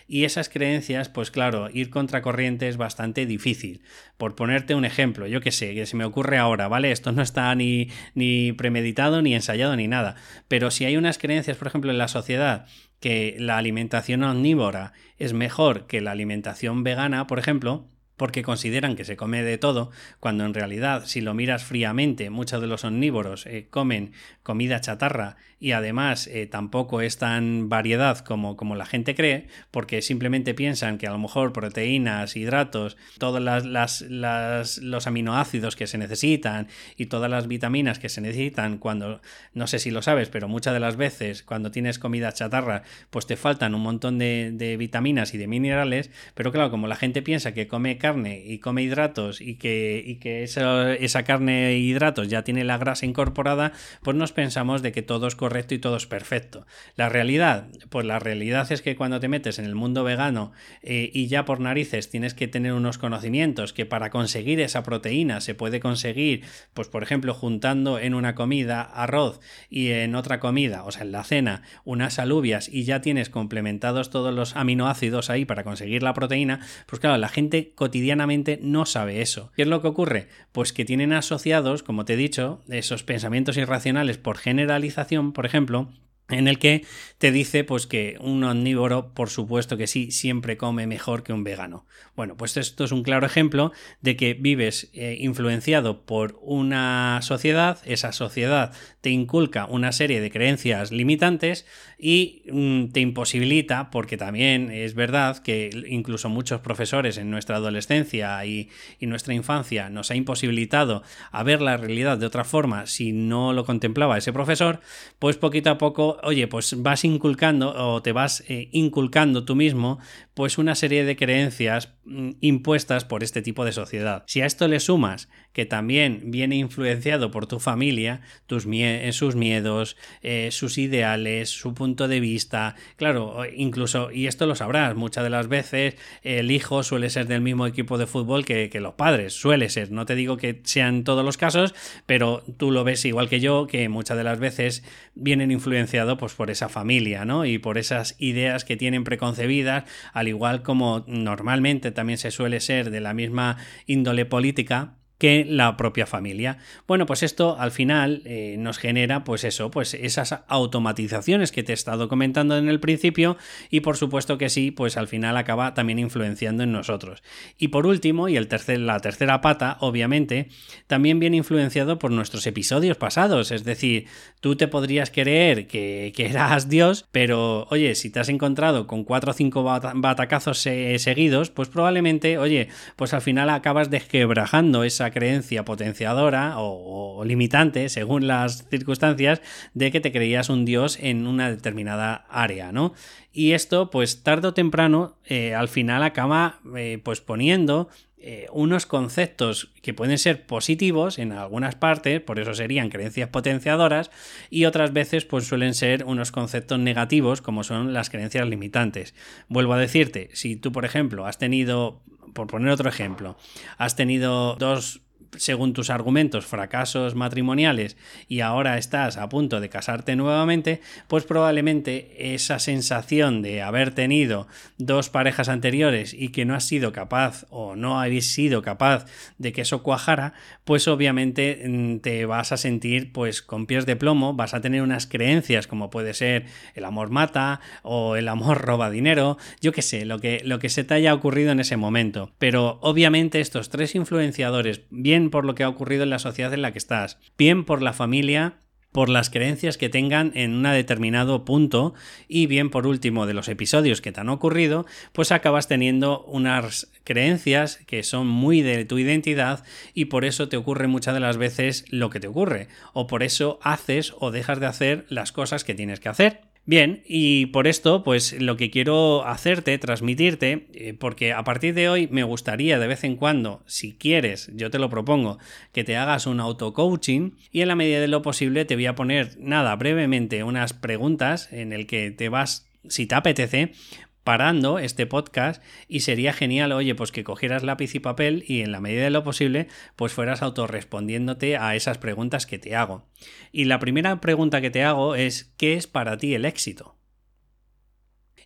y 0.07 0.23
esas 0.23 0.49
creencias, 0.49 1.09
pues 1.09 1.31
claro, 1.31 1.69
ir 1.73 1.89
contra 1.89 2.21
corriente 2.21 2.67
es 2.67 2.77
bastante 2.77 3.25
difícil. 3.25 3.81
Por 4.17 4.35
ponerte 4.35 4.75
un 4.75 4.85
ejemplo, 4.85 5.27
yo 5.27 5.41
que 5.41 5.51
sé, 5.51 5.73
que 5.73 5.85
se 5.85 5.97
me 5.97 6.05
ocurre 6.05 6.37
ahora, 6.37 6.67
¿vale? 6.67 6.91
Esto 6.91 7.11
no 7.11 7.21
está 7.21 7.53
ni, 7.55 7.89
ni 8.15 8.53
premeditado, 8.53 9.21
ni 9.21 9.35
ensayado, 9.35 9.75
ni 9.75 9.87
nada. 9.87 10.15
Pero 10.47 10.71
si 10.71 10.85
hay 10.85 10.97
unas 10.97 11.17
creencias, 11.17 11.57
por 11.57 11.67
ejemplo, 11.67 11.91
en 11.91 11.97
la 11.97 12.07
sociedad 12.07 12.67
que 12.99 13.35
la 13.37 13.57
alimentación 13.57 14.23
omnívora 14.23 14.93
es 15.17 15.33
mejor 15.33 15.87
que 15.87 15.99
la 15.99 16.11
alimentación 16.11 16.83
vegana, 16.83 17.27
por 17.27 17.37
ejemplo, 17.37 17.89
porque 18.17 18.43
consideran 18.43 18.95
que 18.95 19.05
se 19.05 19.17
come 19.17 19.43
de 19.43 19.57
todo, 19.57 19.91
cuando 20.19 20.45
en 20.45 20.53
realidad, 20.53 21.05
si 21.05 21.21
lo 21.21 21.33
miras 21.33 21.63
fríamente, 21.63 22.29
muchos 22.29 22.61
de 22.61 22.67
los 22.67 22.83
omnívoros 22.83 23.45
eh, 23.45 23.67
comen 23.69 24.13
comida 24.43 24.81
chatarra 24.81 25.37
y 25.59 25.71
además 25.71 26.27
eh, 26.27 26.45
tampoco 26.45 27.01
es 27.01 27.17
tan 27.17 27.69
variedad 27.69 28.19
como, 28.19 28.57
como 28.57 28.75
la 28.75 28.85
gente 28.85 29.15
cree, 29.15 29.47
porque 29.71 30.01
simplemente 30.01 30.53
piensan 30.53 30.97
que 30.97 31.07
a 31.07 31.11
lo 31.11 31.17
mejor 31.17 31.53
proteínas, 31.53 32.35
hidratos, 32.35 32.97
todos 33.17 33.41
las, 33.41 34.01
los 34.01 35.07
aminoácidos 35.07 35.75
que 35.75 35.87
se 35.87 35.97
necesitan 35.97 36.67
y 36.97 37.05
todas 37.05 37.31
las 37.31 37.47
vitaminas 37.47 37.97
que 37.97 38.09
se 38.09 38.19
necesitan 38.19 38.77
cuando, 38.77 39.21
no 39.53 39.67
sé 39.67 39.79
si 39.79 39.89
lo 39.89 40.01
sabes, 40.01 40.27
pero 40.27 40.49
muchas 40.49 40.73
de 40.73 40.81
las 40.81 40.97
veces 40.97 41.43
cuando 41.43 41.71
tienes 41.71 41.97
comida 41.97 42.33
chatarra, 42.33 42.83
pues 43.09 43.25
te 43.25 43.37
faltan 43.37 43.73
un 43.73 43.81
montón 43.81 44.19
de 44.19 44.75
vitaminas 44.77 45.33
y 45.33 45.37
de 45.37 45.47
minerales, 45.47 46.11
pero 46.33 46.51
claro, 46.51 46.71
como 46.71 46.87
la 46.87 46.97
gente 46.97 47.21
piensa 47.21 47.53
que 47.53 47.67
come 47.67 47.97
carne 48.03 48.43
y 48.45 48.59
come 48.59 48.83
hidratos 48.83 49.39
y 49.39 49.55
que, 49.55 50.03
y 50.05 50.15
que 50.15 50.43
esa, 50.43 51.23
carne 51.23 51.69
e 51.69 51.77
hidratos 51.77 52.27
ya 52.27 52.43
tiene 52.43 52.65
la 52.65 52.77
grasa 52.77 53.05
incorporada, 53.05 53.71
pues 54.01 54.17
nos 54.17 54.33
pensamos 54.33 54.81
de 54.81 54.91
que 54.91 55.03
todo 55.03 55.25
es 55.25 55.37
correcto 55.37 55.73
y 55.73 55.79
todo 55.79 55.95
es 55.95 56.05
perfecto. 56.05 56.67
La 56.97 57.07
realidad, 57.07 57.67
pues 57.89 58.05
la 58.05 58.19
realidad 58.19 58.69
es 58.73 58.81
que 58.81 58.97
cuando 58.97 59.21
te 59.21 59.29
metes 59.29 59.57
en 59.57 59.63
el 59.63 59.73
mundo 59.73 60.03
vegano 60.03 60.51
eh, 60.81 61.11
y 61.13 61.27
ya 61.27 61.45
por 61.45 61.61
narices 61.61 62.09
tienes 62.09 62.33
que 62.33 62.49
tener 62.49 62.73
unos 62.73 62.97
conocimientos 62.97 63.71
que 63.71 63.85
para 63.85 64.09
conseguir 64.09 64.59
esa 64.59 64.83
proteína 64.83 65.39
se 65.39 65.55
puede 65.55 65.79
conseguir, 65.79 66.43
pues 66.73 66.89
por 66.89 67.03
ejemplo, 67.03 67.33
juntando 67.33 67.99
en 67.99 68.15
una 68.15 68.35
comida 68.35 68.81
arroz 68.81 69.39
y 69.69 69.91
en 69.91 70.15
otra 70.15 70.41
comida, 70.41 70.83
o 70.83 70.91
sea, 70.91 71.03
en 71.03 71.13
la 71.13 71.23
cena, 71.23 71.61
unas 71.85 72.19
alubias 72.19 72.67
y 72.67 72.83
ya 72.83 72.99
tienes 72.99 73.29
complementados 73.29 74.09
todos 74.09 74.33
los 74.33 74.57
aminoácidos 74.57 75.29
ahí 75.29 75.45
para 75.45 75.63
conseguir 75.63 76.03
la 76.03 76.13
proteína, 76.13 76.59
pues 76.85 76.99
claro, 76.99 77.15
la 77.17 77.29
gente 77.29 77.71
cotidianamente 77.93 78.59
no 78.59 78.87
sabe 78.87 79.21
eso. 79.21 79.51
¿Qué 79.55 79.61
es 79.61 79.67
lo 79.67 79.83
que 79.83 79.87
ocurre? 79.87 80.27
Pues 80.51 80.73
que 80.73 80.83
tienen 80.83 81.13
asociados, 81.13 81.83
como 81.83 82.05
te 82.05 82.13
he 82.13 82.17
dicho, 82.17 82.63
esos 82.67 83.03
pensamientos 83.03 83.55
irracionales 83.55 84.17
por 84.17 84.39
generalización, 84.39 85.31
por 85.31 85.45
ejemplo, 85.45 85.89
en 86.29 86.47
el 86.47 86.57
que 86.57 86.85
te 87.17 87.31
dice 87.31 87.63
pues 87.63 87.87
que 87.87 88.17
un 88.19 88.43
omnívoro, 88.43 89.13
por 89.13 89.29
supuesto 89.29 89.77
que 89.77 89.87
sí, 89.87 90.11
siempre 90.11 90.57
come 90.57 90.87
mejor 90.87 91.23
que 91.23 91.33
un 91.33 91.43
vegano. 91.43 91.85
Bueno, 92.15 92.37
pues 92.37 92.57
esto 92.57 92.83
es 92.83 92.91
un 92.91 93.03
claro 93.03 93.25
ejemplo 93.25 93.71
de 94.01 94.15
que 94.15 94.33
vives 94.33 94.89
eh, 94.93 95.17
influenciado 95.19 96.05
por 96.05 96.37
una 96.41 97.19
sociedad, 97.21 97.79
esa 97.85 98.11
sociedad 98.11 98.73
te 99.01 99.09
inculca 99.09 99.65
una 99.65 99.91
serie 99.91 100.21
de 100.21 100.31
creencias 100.31 100.91
limitantes 100.91 101.65
y 101.97 102.43
mm, 102.51 102.91
te 102.91 102.99
imposibilita, 102.99 103.89
porque 103.89 104.17
también 104.17 104.71
es 104.71 104.93
verdad 104.93 105.39
que 105.39 105.69
incluso 105.87 106.29
muchos 106.29 106.61
profesores 106.61 107.17
en 107.17 107.31
nuestra 107.31 107.57
adolescencia 107.57 108.45
y, 108.45 108.69
y 108.99 109.07
nuestra 109.07 109.33
infancia 109.33 109.89
nos 109.89 110.11
ha 110.11 110.15
imposibilitado 110.15 111.03
a 111.31 111.43
ver 111.43 111.61
la 111.61 111.77
realidad 111.77 112.17
de 112.17 112.25
otra 112.25 112.43
forma 112.43 112.85
si 112.85 113.11
no 113.11 113.53
lo 113.53 113.65
contemplaba 113.65 114.17
ese 114.17 114.33
profesor, 114.33 114.81
pues 115.19 115.37
poquito 115.37 115.69
a 115.69 115.77
poco 115.77 116.12
oye, 116.23 116.47
pues 116.47 116.81
vas 116.81 117.03
inculcando 117.05 117.73
o 117.75 118.01
te 118.01 118.11
vas 118.11 118.43
eh, 118.47 118.69
inculcando 118.71 119.45
tú 119.45 119.55
mismo, 119.55 119.99
pues 120.33 120.57
una 120.57 120.75
serie 120.75 121.05
de 121.05 121.15
creencias 121.15 121.92
impuestas 122.41 123.05
por 123.05 123.23
este 123.23 123.41
tipo 123.41 123.65
de 123.65 123.71
sociedad. 123.71 124.23
Si 124.27 124.41
a 124.41 124.45
esto 124.45 124.67
le 124.67 124.79
sumas 124.79 125.29
que 125.53 125.65
también 125.65 126.31
viene 126.31 126.55
influenciado 126.55 127.31
por 127.31 127.45
tu 127.45 127.59
familia, 127.59 128.21
tus 128.47 128.65
eh, 128.69 129.09
sus 129.13 129.35
miedos, 129.35 129.95
eh, 130.21 130.49
sus 130.51 130.77
ideales, 130.77 131.49
su 131.49 131.73
punto 131.73 132.07
de 132.07 132.19
vista, 132.19 132.75
claro, 132.97 133.43
incluso, 133.55 134.11
y 134.11 134.27
esto 134.27 134.47
lo 134.47 134.55
sabrás, 134.55 134.95
muchas 134.95 135.23
de 135.23 135.29
las 135.29 135.47
veces 135.47 135.95
el 136.23 136.49
hijo 136.51 136.81
suele 136.81 137.09
ser 137.09 137.27
del 137.27 137.41
mismo 137.41 137.67
equipo 137.67 137.97
de 137.97 138.07
fútbol 138.07 138.45
que, 138.45 138.69
que 138.69 138.79
los 138.79 138.95
padres, 138.95 139.33
suele 139.33 139.69
ser, 139.69 139.91
no 139.91 140.05
te 140.05 140.15
digo 140.15 140.37
que 140.37 140.61
sean 140.63 141.03
todos 141.03 141.23
los 141.23 141.37
casos, 141.37 141.75
pero 142.05 142.43
tú 142.57 142.71
lo 142.71 142.83
ves 142.83 143.05
igual 143.05 143.29
que 143.29 143.39
yo, 143.39 143.67
que 143.67 143.87
muchas 143.89 144.17
de 144.17 144.23
las 144.23 144.39
veces 144.39 144.83
vienen 145.15 145.51
influenciados 145.51 146.17
pues, 146.17 146.33
por 146.33 146.49
esa 146.49 146.67
familia, 146.67 147.25
¿no? 147.25 147.45
Y 147.45 147.59
por 147.59 147.77
esas 147.77 148.15
ideas 148.17 148.65
que 148.65 148.75
tienen 148.75 149.03
preconcebidas, 149.03 149.83
al 150.13 150.27
igual 150.27 150.63
como 150.63 151.03
normalmente 151.07 151.91
también 151.93 152.17
se 152.17 152.31
suele 152.31 152.59
ser 152.59 152.89
de 152.89 152.99
la 152.99 153.13
misma 153.13 153.57
índole 153.85 154.25
política, 154.25 154.95
que 155.23 155.45
la 155.47 155.77
propia 155.77 156.05
familia. 156.05 156.57
Bueno, 156.85 157.05
pues 157.05 157.23
esto 157.23 157.55
al 157.57 157.71
final 157.71 158.23
eh, 158.25 158.57
nos 158.59 158.77
genera, 158.77 159.23
pues 159.23 159.45
eso, 159.45 159.71
pues 159.71 159.93
esas 159.93 160.39
automatizaciones 160.49 161.53
que 161.53 161.63
te 161.63 161.71
he 161.71 161.75
estado 161.75 162.09
comentando 162.09 162.57
en 162.57 162.67
el 162.67 162.81
principio 162.81 163.37
y 163.69 163.79
por 163.79 163.95
supuesto 163.95 164.37
que 164.37 164.49
sí, 164.49 164.71
pues 164.71 164.97
al 164.97 165.07
final 165.07 165.37
acaba 165.37 165.73
también 165.75 165.97
influenciando 165.97 166.63
en 166.63 166.73
nosotros. 166.73 167.23
Y 167.57 167.69
por 167.69 167.87
último, 167.87 168.27
y 168.27 168.35
el 168.35 168.49
tercer, 168.49 168.81
la 168.81 168.99
tercera 168.99 169.39
pata, 169.39 169.77
obviamente, 169.79 170.49
también 170.87 171.19
viene 171.19 171.37
influenciado 171.37 171.99
por 171.99 172.11
nuestros 172.11 172.45
episodios 172.45 172.97
pasados, 172.97 173.51
es 173.51 173.63
decir, 173.63 174.07
tú 174.41 174.57
te 174.57 174.67
podrías 174.67 175.09
creer 175.09 175.67
que, 175.67 176.11
que 176.13 176.25
eras 176.25 176.67
Dios, 176.67 177.05
pero 177.13 177.65
oye, 177.71 177.95
si 177.95 178.09
te 178.09 178.19
has 178.19 178.27
encontrado 178.27 178.87
con 178.87 179.05
cuatro 179.05 179.31
o 179.31 179.33
cinco 179.33 179.63
batacazos 179.63 180.67
eh, 180.67 180.99
seguidos, 180.99 181.49
pues 181.49 181.69
probablemente, 181.69 182.37
oye, 182.37 182.67
pues 182.97 183.13
al 183.13 183.21
final 183.21 183.49
acabas 183.49 183.89
desquebrajando 183.89 184.83
esa 184.83 185.12
creencia 185.13 185.63
potenciadora 185.63 186.55
o, 186.57 187.23
limitante, 187.23 187.87
según 187.87 188.27
las 188.27 188.67
circunstancias, 188.69 189.41
de 189.73 189.91
que 189.91 190.01
te 190.01 190.11
creías 190.11 190.49
un 190.49 190.65
dios 190.65 190.97
en 190.99 191.27
una 191.27 191.49
determinada 191.49 192.25
área, 192.29 192.73
¿no? 192.73 192.93
Y 193.31 193.53
esto, 193.53 193.89
pues 193.89 194.23
tarde 194.23 194.49
o 194.49 194.53
temprano, 194.53 195.15
eh, 195.25 195.55
al 195.55 195.69
final 195.69 196.03
acaba 196.03 196.59
eh, 196.75 196.99
pues 197.01 197.21
poniendo 197.21 197.87
eh, 198.25 198.47
unos 198.53 198.85
conceptos 198.85 199.73
que 199.81 199.93
pueden 199.93 200.17
ser 200.17 200.45
positivos 200.45 201.19
en 201.19 201.33
algunas 201.33 201.75
partes, 201.75 202.21
por 202.21 202.39
eso 202.39 202.53
serían 202.53 202.87
creencias 202.87 203.27
potenciadoras, 203.27 204.11
y 204.49 204.63
otras 204.63 204.93
veces 204.93 205.25
pues 205.25 205.45
suelen 205.45 205.73
ser 205.73 206.05
unos 206.05 206.31
conceptos 206.31 206.79
negativos 206.79 207.41
como 207.41 207.65
son 207.65 207.91
las 207.91 208.09
creencias 208.09 208.47
limitantes. 208.47 209.13
Vuelvo 209.49 209.73
a 209.73 209.77
decirte, 209.77 210.29
si 210.31 210.55
tú 210.55 210.71
por 210.71 210.85
ejemplo 210.85 211.25
has 211.25 211.37
tenido 211.37 212.01
por 212.33 212.47
poner 212.47 212.71
otro 212.71 212.89
ejemplo, 212.89 213.35
has 213.77 213.95
tenido 213.95 214.55
dos 214.55 215.01
según 215.37 215.73
tus 215.73 215.89
argumentos, 215.89 216.45
fracasos 216.45 217.15
matrimoniales 217.15 217.97
y 218.27 218.41
ahora 218.41 218.77
estás 218.77 219.17
a 219.17 219.29
punto 219.29 219.59
de 219.59 219.69
casarte 219.69 220.15
nuevamente, 220.15 220.81
pues 221.07 221.23
probablemente 221.23 222.33
esa 222.33 222.59
sensación 222.59 223.41
de 223.41 223.61
haber 223.61 223.91
tenido 223.91 224.47
dos 224.77 225.09
parejas 225.09 225.49
anteriores 225.49 226.13
y 226.13 226.29
que 226.29 226.45
no 226.45 226.55
has 226.55 226.65
sido 226.65 226.91
capaz 226.91 227.45
o 227.49 227.75
no 227.75 227.99
habéis 227.99 228.33
sido 228.33 228.61
capaz 228.61 229.05
de 229.37 229.53
que 229.53 229.61
eso 229.61 229.83
cuajara, 229.83 230.33
pues 230.63 230.87
obviamente 230.87 231.61
mm, 231.65 231.99
te 231.99 232.25
vas 232.25 232.51
a 232.51 232.57
sentir 232.57 233.11
pues 233.11 233.41
con 233.41 233.65
pies 233.65 233.85
de 233.85 233.95
plomo, 233.95 234.33
vas 234.33 234.53
a 234.53 234.61
tener 234.61 234.81
unas 234.81 235.07
creencias 235.07 235.67
como 235.67 235.89
puede 235.89 236.13
ser 236.13 236.45
el 236.75 236.85
amor 236.85 237.09
mata 237.09 237.59
o 237.81 238.15
el 238.15 238.27
amor 238.27 238.61
roba 238.61 238.89
dinero, 238.89 239.37
yo 239.61 239.71
qué 239.71 239.81
sé, 239.81 240.05
lo 240.05 240.19
que, 240.19 240.41
lo 240.43 240.59
que 240.59 240.69
se 240.69 240.83
te 240.83 240.93
haya 240.93 241.13
ocurrido 241.13 241.51
en 241.51 241.59
ese 241.59 241.77
momento. 241.77 242.31
Pero 242.37 242.79
obviamente 242.81 243.39
estos 243.39 243.69
tres 243.69 243.95
influenciadores 243.95 244.81
bien 244.89 245.22
por 245.29 245.45
lo 245.45 245.55
que 245.55 245.63
ha 245.63 245.69
ocurrido 245.69 246.03
en 246.03 246.09
la 246.09 246.19
sociedad 246.19 246.53
en 246.53 246.61
la 246.61 246.71
que 246.71 246.77
estás, 246.77 247.19
bien 247.37 247.65
por 247.65 247.81
la 247.81 247.93
familia 247.93 248.57
por 248.93 249.09
las 249.09 249.29
creencias 249.29 249.77
que 249.77 249.89
tengan 249.89 250.31
en 250.35 250.53
un 250.53 250.63
determinado 250.63 251.43
punto 251.43 251.93
y 252.29 252.45
bien 252.45 252.69
por 252.69 252.87
último 252.87 253.25
de 253.25 253.33
los 253.33 253.49
episodios 253.49 253.99
que 253.99 254.13
te 254.13 254.21
han 254.21 254.29
ocurrido, 254.29 254.85
pues 255.11 255.31
acabas 255.33 255.67
teniendo 255.67 256.23
unas 256.25 256.91
creencias 257.03 257.77
que 257.87 258.03
son 258.03 258.27
muy 258.27 258.61
de 258.61 258.85
tu 258.85 258.99
identidad 258.99 259.65
y 259.93 260.05
por 260.05 260.23
eso 260.23 260.47
te 260.47 260.57
ocurre 260.57 260.87
muchas 260.87 261.15
de 261.15 261.19
las 261.19 261.37
veces 261.37 261.85
lo 261.89 262.09
que 262.09 262.21
te 262.21 262.27
ocurre 262.27 262.69
o 262.93 263.07
por 263.07 263.23
eso 263.23 263.59
haces 263.63 264.13
o 264.19 264.31
dejas 264.31 264.59
de 264.59 264.67
hacer 264.67 265.05
las 265.09 265.31
cosas 265.31 265.63
que 265.63 265.73
tienes 265.73 265.99
que 265.99 266.09
hacer. 266.09 266.52
Bien, 266.65 267.03
y 267.05 267.47
por 267.47 267.67
esto, 267.67 268.05
pues 268.05 268.39
lo 268.39 268.55
que 268.55 268.69
quiero 268.69 269.25
hacerte, 269.25 269.77
transmitirte, 269.77 270.67
eh, 270.73 270.93
porque 270.97 271.33
a 271.33 271.43
partir 271.43 271.73
de 271.73 271.89
hoy 271.89 272.07
me 272.09 272.23
gustaría 272.23 272.79
de 272.79 272.87
vez 272.87 273.03
en 273.03 273.17
cuando, 273.17 273.63
si 273.65 273.97
quieres, 273.97 274.49
yo 274.53 274.71
te 274.71 274.79
lo 274.79 274.89
propongo, 274.89 275.39
que 275.73 275.83
te 275.83 275.97
hagas 275.97 276.25
un 276.25 276.39
auto-coaching 276.39 277.31
y 277.51 277.61
en 277.61 277.67
la 277.67 277.75
medida 277.75 277.99
de 277.99 278.07
lo 278.07 278.21
posible 278.21 278.63
te 278.63 278.75
voy 278.75 278.85
a 278.85 278.95
poner, 278.95 279.37
nada, 279.39 279.75
brevemente 279.75 280.45
unas 280.45 280.71
preguntas 280.71 281.51
en 281.51 281.73
el 281.73 281.85
que 281.85 282.11
te 282.11 282.29
vas 282.29 282.65
si 282.87 283.07
te 283.07 283.15
apetece, 283.15 283.73
parando 284.23 284.79
este 284.79 285.05
podcast 285.05 285.61
y 285.87 286.01
sería 286.01 286.33
genial, 286.33 286.71
oye, 286.71 286.95
pues 286.95 287.11
que 287.11 287.23
cogieras 287.23 287.63
lápiz 287.63 287.95
y 287.95 287.99
papel 287.99 288.43
y 288.47 288.61
en 288.61 288.71
la 288.71 288.79
medida 288.79 289.03
de 289.03 289.09
lo 289.09 289.23
posible, 289.23 289.67
pues 289.95 290.13
fueras 290.13 290.41
autorrespondiéndote 290.41 291.57
a 291.57 291.75
esas 291.75 291.97
preguntas 291.97 292.45
que 292.45 292.59
te 292.59 292.75
hago. 292.75 293.07
Y 293.51 293.65
la 293.65 293.79
primera 293.79 294.19
pregunta 294.21 294.61
que 294.61 294.71
te 294.71 294.83
hago 294.83 295.15
es, 295.15 295.53
¿qué 295.57 295.73
es 295.73 295.87
para 295.87 296.17
ti 296.17 296.33
el 296.33 296.45
éxito? 296.45 296.97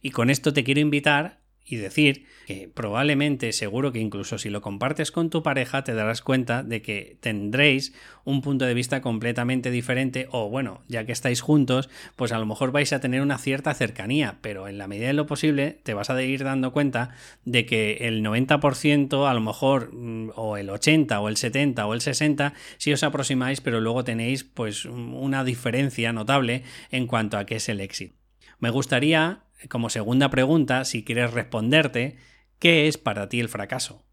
Y 0.02 0.12
con 0.12 0.30
esto 0.30 0.54
te 0.54 0.64
quiero 0.64 0.80
invitar 0.80 1.42
y 1.68 1.76
decir 1.76 2.26
que 2.46 2.70
probablemente, 2.74 3.52
seguro 3.52 3.92
que 3.92 4.00
incluso 4.00 4.38
si 4.38 4.50
lo 4.50 4.62
compartes 4.62 5.12
con 5.12 5.30
tu 5.30 5.44
pareja, 5.44 5.84
te 5.84 5.94
darás 5.94 6.22
cuenta 6.22 6.64
de 6.64 6.82
que 6.82 7.18
tendréis 7.20 7.94
un 8.24 8.42
punto 8.42 8.66
de 8.66 8.74
vista 8.74 9.02
completamente 9.02 9.70
diferente 9.70 10.28
o 10.32 10.50
bueno, 10.50 10.82
ya 10.88 11.06
que 11.06 11.12
estáis 11.12 11.42
juntos, 11.42 11.90
pues 12.16 12.32
a 12.32 12.40
lo 12.40 12.46
mejor 12.46 12.72
vais 12.72 12.94
a 12.94 13.02
tener 13.02 13.22
una 13.22 13.38
cierta 13.38 13.74
cercanía, 13.74 14.38
pero 14.42 14.70
en 14.70 14.78
la 14.78 14.88
medida 14.88 15.08
de 15.08 15.14
lo 15.14 15.28
posible 15.28 15.80
te 15.84 15.94
vas 15.94 16.10
a 16.10 16.24
ir 16.24 16.46
dando 16.46 16.72
cuenta 16.72 17.10
de 17.44 17.66
que 17.66 18.08
el 18.08 18.24
90% 18.24 19.30
a 19.30 19.34
lo 19.34 19.42
mejor 19.42 19.94
mm, 19.94 20.32
o 20.36 20.56
el 20.56 20.70
80 20.70 21.20
o 21.20 21.28
el 21.28 21.36
70 21.36 21.86
o 21.86 21.94
el 21.94 22.02
60 22.02 22.54
si 22.78 22.94
os 22.94 23.04
aproximáis, 23.04 23.60
pero 23.60 23.82
luego 23.82 24.06
tenéis 24.06 24.46
pues 24.46 24.86
una 24.86 25.44
diferencia 25.44 26.14
notable 26.14 26.64
en 26.92 27.08
cuanto 27.08 27.38
a 27.38 27.46
qué 27.46 27.58
es 27.58 27.68
el 27.68 27.82
éxito. 27.82 28.27
Me 28.60 28.70
gustaría 28.70 29.44
como 29.70 29.90
segunda 29.90 30.30
pregunta, 30.30 30.86
si 30.86 31.04
quieres 31.04 31.34
responderte, 31.34 32.18
¿qué 32.60 32.88
es 32.88 32.98
para 32.98 33.30
ti 33.30 33.40
el 33.40 33.50
fracaso? 33.50 34.06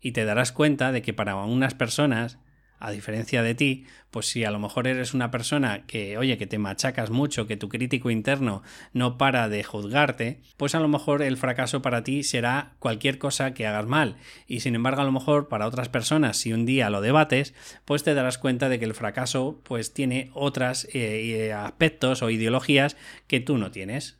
Y 0.00 0.12
te 0.12 0.24
darás 0.24 0.52
cuenta 0.52 0.92
de 0.92 1.02
que 1.02 1.12
para 1.12 1.36
unas 1.36 1.74
personas 1.74 2.38
a 2.80 2.90
diferencia 2.90 3.42
de 3.42 3.54
ti, 3.54 3.86
pues 4.10 4.26
si 4.26 4.44
a 4.44 4.50
lo 4.50 4.58
mejor 4.58 4.86
eres 4.86 5.14
una 5.14 5.30
persona 5.30 5.84
que, 5.86 6.16
oye, 6.16 6.38
que 6.38 6.46
te 6.46 6.58
machacas 6.58 7.10
mucho, 7.10 7.46
que 7.46 7.56
tu 7.56 7.68
crítico 7.68 8.10
interno 8.10 8.62
no 8.92 9.18
para 9.18 9.48
de 9.48 9.64
juzgarte, 9.64 10.40
pues 10.56 10.74
a 10.74 10.80
lo 10.80 10.88
mejor 10.88 11.22
el 11.22 11.36
fracaso 11.36 11.82
para 11.82 12.04
ti 12.04 12.22
será 12.22 12.74
cualquier 12.78 13.18
cosa 13.18 13.52
que 13.52 13.66
hagas 13.66 13.86
mal. 13.86 14.16
Y 14.46 14.60
sin 14.60 14.74
embargo, 14.74 15.02
a 15.02 15.04
lo 15.04 15.12
mejor 15.12 15.48
para 15.48 15.66
otras 15.66 15.88
personas, 15.88 16.36
si 16.36 16.52
un 16.52 16.66
día 16.66 16.90
lo 16.90 17.00
debates, 17.00 17.54
pues 17.84 18.02
te 18.02 18.14
darás 18.14 18.38
cuenta 18.38 18.68
de 18.68 18.78
que 18.78 18.84
el 18.84 18.94
fracaso 18.94 19.60
pues 19.64 19.92
tiene 19.92 20.30
otros 20.34 20.88
eh, 20.92 21.52
aspectos 21.52 22.22
o 22.22 22.30
ideologías 22.30 22.96
que 23.26 23.40
tú 23.40 23.58
no 23.58 23.70
tienes. 23.70 24.18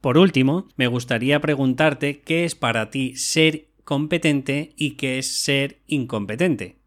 Por 0.00 0.18
último, 0.18 0.68
me 0.76 0.86
gustaría 0.86 1.40
preguntarte 1.40 2.20
qué 2.20 2.44
es 2.44 2.54
para 2.54 2.90
ti 2.90 3.16
ser 3.16 3.68
competente 3.84 4.74
y 4.76 4.92
qué 4.92 5.18
es 5.18 5.34
ser 5.42 5.80
incompetente 5.86 6.83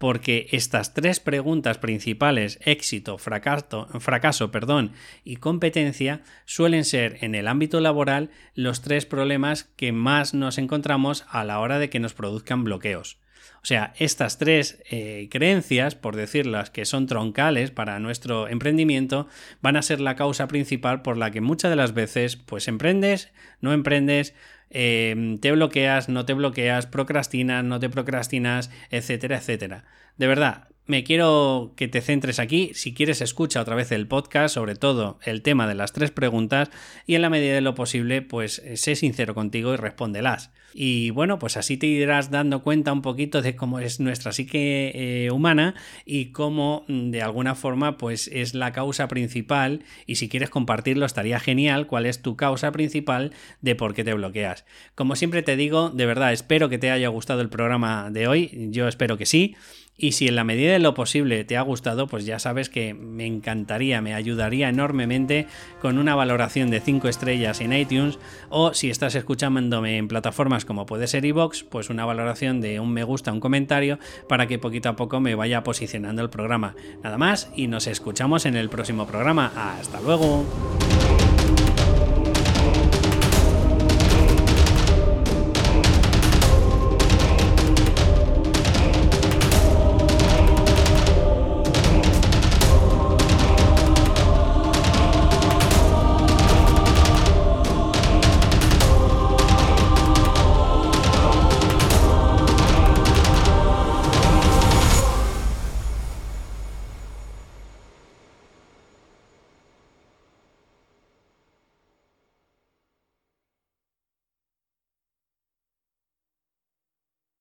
porque 0.00 0.48
estas 0.50 0.94
tres 0.94 1.20
preguntas 1.20 1.76
principales, 1.76 2.58
éxito, 2.64 3.18
fracaso, 3.18 3.86
fracaso 4.00 4.50
perdón, 4.50 4.92
y 5.24 5.36
competencia, 5.36 6.22
suelen 6.46 6.86
ser 6.86 7.18
en 7.20 7.34
el 7.34 7.46
ámbito 7.46 7.80
laboral 7.80 8.30
los 8.54 8.80
tres 8.80 9.04
problemas 9.04 9.64
que 9.76 9.92
más 9.92 10.32
nos 10.32 10.56
encontramos 10.56 11.26
a 11.28 11.44
la 11.44 11.60
hora 11.60 11.78
de 11.78 11.90
que 11.90 12.00
nos 12.00 12.14
produzcan 12.14 12.64
bloqueos. 12.64 13.18
O 13.62 13.66
sea, 13.66 13.92
estas 13.98 14.38
tres 14.38 14.82
eh, 14.90 15.28
creencias, 15.30 15.94
por 15.94 16.16
decirlas, 16.16 16.70
que 16.70 16.86
son 16.86 17.06
troncales 17.06 17.70
para 17.70 17.98
nuestro 17.98 18.48
emprendimiento, 18.48 19.28
van 19.60 19.76
a 19.76 19.82
ser 19.82 20.00
la 20.00 20.16
causa 20.16 20.48
principal 20.48 21.02
por 21.02 21.18
la 21.18 21.30
que 21.30 21.40
muchas 21.40 21.70
de 21.70 21.76
las 21.76 21.92
veces, 21.92 22.36
pues 22.36 22.68
emprendes, 22.68 23.32
no 23.60 23.72
emprendes, 23.72 24.34
eh, 24.70 25.36
te 25.40 25.52
bloqueas, 25.52 26.08
no 26.08 26.24
te 26.24 26.32
bloqueas, 26.32 26.86
procrastinas, 26.86 27.64
no 27.64 27.80
te 27.80 27.90
procrastinas, 27.90 28.70
etcétera, 28.90 29.36
etcétera. 29.36 29.84
De 30.16 30.26
verdad, 30.26 30.68
me 30.90 31.04
quiero 31.04 31.72
que 31.76 31.88
te 31.88 32.02
centres 32.02 32.38
aquí. 32.38 32.72
Si 32.74 32.92
quieres, 32.92 33.22
escucha 33.22 33.60
otra 33.60 33.76
vez 33.76 33.92
el 33.92 34.08
podcast, 34.08 34.54
sobre 34.54 34.74
todo 34.74 35.18
el 35.24 35.40
tema 35.40 35.66
de 35.66 35.74
las 35.74 35.92
tres 35.92 36.10
preguntas, 36.10 36.68
y 37.06 37.14
en 37.14 37.22
la 37.22 37.30
medida 37.30 37.54
de 37.54 37.60
lo 37.60 37.74
posible, 37.74 38.20
pues 38.20 38.62
sé 38.74 38.96
sincero 38.96 39.34
contigo 39.34 39.72
y 39.72 39.76
respóndelas. 39.76 40.50
Y 40.72 41.10
bueno, 41.10 41.38
pues 41.38 41.56
así 41.56 41.76
te 41.76 41.86
irás 41.86 42.30
dando 42.30 42.62
cuenta 42.62 42.92
un 42.92 43.02
poquito 43.02 43.42
de 43.42 43.56
cómo 43.56 43.80
es 43.80 44.00
nuestra 44.00 44.32
psique 44.32 44.92
eh, 44.94 45.30
humana 45.30 45.74
y 46.04 46.26
cómo 46.26 46.84
mm, 46.86 47.10
de 47.10 47.22
alguna 47.22 47.54
forma 47.54 47.96
pues 47.96 48.28
es 48.28 48.54
la 48.54 48.72
causa 48.72 49.08
principal 49.08 49.82
y 50.06 50.16
si 50.16 50.28
quieres 50.28 50.50
compartirlo 50.50 51.06
estaría 51.06 51.40
genial 51.40 51.86
cuál 51.86 52.06
es 52.06 52.22
tu 52.22 52.36
causa 52.36 52.70
principal 52.70 53.32
de 53.60 53.74
por 53.74 53.94
qué 53.94 54.04
te 54.04 54.14
bloqueas. 54.14 54.64
Como 54.94 55.16
siempre 55.16 55.42
te 55.42 55.56
digo, 55.56 55.90
de 55.90 56.06
verdad 56.06 56.32
espero 56.32 56.68
que 56.68 56.78
te 56.78 56.90
haya 56.90 57.08
gustado 57.08 57.40
el 57.40 57.48
programa 57.48 58.10
de 58.10 58.28
hoy, 58.28 58.68
yo 58.70 58.86
espero 58.86 59.18
que 59.18 59.26
sí. 59.26 59.56
Y 60.02 60.12
si 60.12 60.26
en 60.28 60.34
la 60.34 60.44
medida 60.44 60.72
de 60.72 60.78
lo 60.78 60.94
posible 60.94 61.44
te 61.44 61.58
ha 61.58 61.60
gustado, 61.60 62.06
pues 62.06 62.24
ya 62.24 62.38
sabes 62.38 62.70
que 62.70 62.94
me 62.94 63.26
encantaría, 63.26 64.00
me 64.00 64.14
ayudaría 64.14 64.70
enormemente 64.70 65.46
con 65.82 65.98
una 65.98 66.14
valoración 66.14 66.70
de 66.70 66.80
5 66.80 67.06
estrellas 67.06 67.60
en 67.60 67.74
iTunes 67.74 68.18
o 68.48 68.72
si 68.72 68.88
estás 68.88 69.14
escuchándome 69.14 69.98
en 69.98 70.08
plataformas 70.08 70.64
como 70.64 70.86
puede 70.86 71.06
ser 71.06 71.26
iVoox, 71.26 71.64
pues 71.64 71.90
una 71.90 72.06
valoración 72.06 72.62
de 72.62 72.80
un 72.80 72.94
me 72.94 73.04
gusta, 73.04 73.30
un 73.30 73.40
comentario 73.40 73.98
para 74.26 74.46
que 74.46 74.58
poquito 74.58 74.88
a 74.88 74.96
poco 74.96 75.20
me 75.20 75.34
vaya 75.34 75.62
posicionando 75.62 76.22
el 76.22 76.30
programa. 76.30 76.74
Nada 77.04 77.18
más 77.18 77.50
y 77.54 77.66
nos 77.66 77.86
escuchamos 77.86 78.46
en 78.46 78.56
el 78.56 78.70
próximo 78.70 79.06
programa. 79.06 79.52
Hasta 79.54 80.00
luego. 80.00 80.46